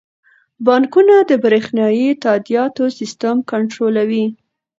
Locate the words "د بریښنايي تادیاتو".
1.29-2.83